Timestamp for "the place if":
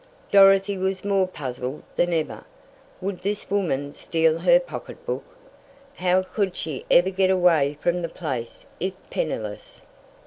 8.01-8.95